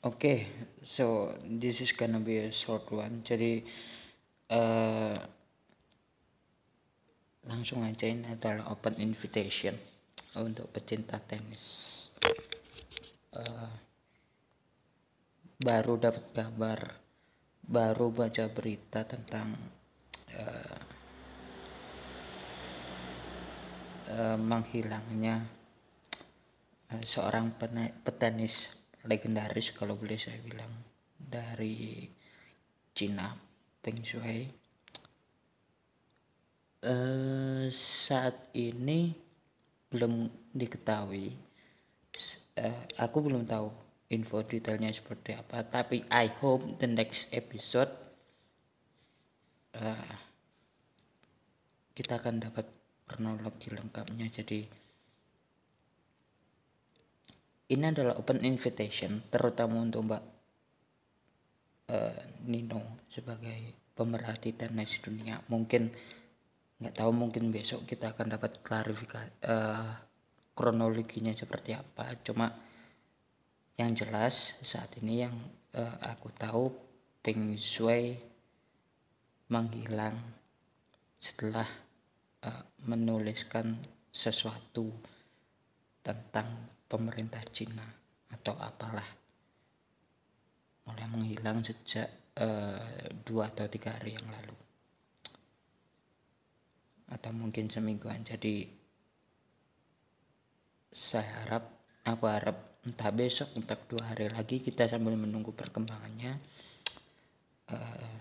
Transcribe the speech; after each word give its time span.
Okay, 0.00 0.48
so 0.80 1.36
this 1.44 1.84
is 1.84 1.92
gonna 1.92 2.24
be 2.24 2.40
a 2.40 2.48
short 2.48 2.88
one. 2.88 3.20
Jadi 3.20 3.60
uh, 4.48 5.12
langsung 7.44 7.84
aja 7.84 8.08
ini 8.08 8.32
adalah 8.32 8.72
open 8.72 8.96
invitation 8.96 9.76
untuk 10.40 10.72
pecinta 10.72 11.20
tenis. 11.20 12.08
Uh, 13.28 13.68
baru 15.60 16.00
dapat 16.00 16.24
kabar, 16.32 16.80
baru 17.60 18.08
baca 18.08 18.48
berita 18.48 19.04
tentang 19.04 19.52
uh, 20.32 20.80
uh, 24.16 24.36
menghilangnya 24.40 25.44
uh, 26.88 27.04
seorang 27.04 27.52
petenis 28.00 28.79
legendaris 29.06 29.72
kalau 29.72 29.96
boleh 29.96 30.20
saya 30.20 30.40
bilang 30.44 30.70
dari 31.16 32.08
Cina 32.92 33.32
Peng 33.80 34.02
Shui. 34.04 34.48
Uh, 36.80 37.68
saat 37.72 38.48
ini 38.56 39.12
belum 39.92 40.28
diketahui. 40.56 41.36
Uh, 42.56 42.82
aku 42.96 43.20
belum 43.20 43.44
tahu 43.44 43.68
info 44.10 44.42
detailnya 44.42 44.90
seperti 44.90 45.38
apa 45.38 45.62
tapi 45.62 46.02
I 46.10 46.26
hope 46.42 46.82
the 46.82 46.90
next 46.90 47.30
episode 47.30 47.94
uh, 49.78 50.12
kita 51.94 52.18
akan 52.18 52.40
dapat 52.40 52.66
kronologi 53.04 53.68
lengkapnya. 53.74 54.30
Jadi 54.30 54.64
ini 57.70 57.84
adalah 57.86 58.18
open 58.18 58.42
invitation 58.42 59.22
terutama 59.30 59.78
untuk 59.78 60.10
Mbak 60.10 60.22
uh, 61.94 62.22
Nino 62.50 63.06
sebagai 63.06 63.90
pemerhati 63.94 64.58
tenis 64.58 64.98
dunia. 64.98 65.38
Mungkin 65.46 65.90
nggak 66.82 66.96
tahu 66.96 67.10
mungkin 67.14 67.54
besok 67.54 67.86
kita 67.86 68.16
akan 68.16 68.34
dapat 68.34 68.58
klarifikasi 68.66 69.46
uh, 69.46 69.94
kronologinya 70.58 71.30
seperti 71.30 71.78
apa. 71.78 72.18
Cuma 72.26 72.50
yang 73.78 73.94
jelas 73.94 74.56
saat 74.66 74.90
ini 74.98 75.22
yang 75.22 75.36
uh, 75.78 75.96
aku 76.10 76.34
tahu 76.34 76.74
Peng 77.22 77.54
Shui 77.54 78.18
menghilang 79.46 80.18
setelah 81.22 81.68
uh, 82.42 82.64
menuliskan 82.82 83.78
sesuatu 84.10 84.90
tentang 86.02 86.79
pemerintah 86.90 87.38
Cina 87.54 87.86
atau 88.34 88.58
apalah. 88.58 89.06
Mulai 90.90 91.06
menghilang 91.06 91.62
sejak 91.62 92.10
uh, 92.34 93.06
dua 93.22 93.54
atau 93.54 93.70
tiga 93.70 93.94
hari 93.94 94.18
yang 94.18 94.26
lalu. 94.26 94.56
Atau 97.14 97.30
mungkin 97.30 97.70
semingguan. 97.70 98.26
Jadi 98.26 98.66
saya 100.90 101.46
harap 101.46 101.64
aku 102.02 102.26
harap 102.26 102.82
entah 102.82 103.14
besok 103.14 103.54
entah 103.54 103.78
dua 103.86 104.10
hari 104.10 104.26
lagi 104.26 104.58
kita 104.58 104.90
sambil 104.90 105.14
menunggu 105.14 105.54
perkembangannya 105.54 106.42
uh, 107.70 108.14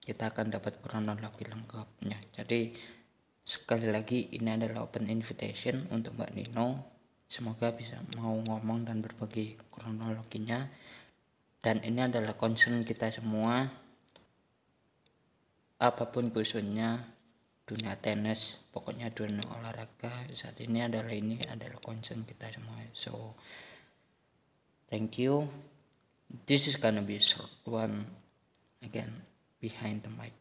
kita 0.00 0.32
akan 0.32 0.50
dapat 0.50 0.80
kronologi 0.82 1.46
lengkapnya. 1.46 2.18
Jadi 2.34 2.74
sekali 3.44 3.88
lagi 3.90 4.30
ini 4.36 4.50
adalah 4.54 4.86
open 4.86 5.10
invitation 5.10 5.88
untuk 5.90 6.16
Mbak 6.16 6.32
Nino. 6.36 6.68
Semoga 7.30 7.70
bisa 7.74 8.02
mau 8.18 8.34
ngomong 8.34 8.86
dan 8.86 9.02
berbagi 9.02 9.58
kronologinya. 9.70 10.66
Dan 11.60 11.84
ini 11.84 12.00
adalah 12.02 12.34
concern 12.34 12.82
kita 12.82 13.12
semua. 13.12 13.68
Apa 15.80 16.08
pun 16.12 16.32
khususnya 16.32 17.04
dunia 17.70 17.94
tenis 18.02 18.58
pokoknya 18.74 19.14
dunia 19.14 19.46
olahraga 19.46 20.26
saat 20.34 20.58
ini 20.58 20.82
adalah 20.82 21.14
ini 21.14 21.38
adalah 21.46 21.78
concern 21.78 22.26
kita 22.26 22.50
semua. 22.50 22.82
So 22.96 23.38
thank 24.90 25.22
you. 25.22 25.46
This 26.50 26.66
is 26.66 26.74
gonna 26.74 27.06
be 27.06 27.22
short 27.22 27.52
one. 27.62 28.10
Again 28.82 29.22
behind 29.60 30.02
the 30.02 30.10
mic 30.10 30.39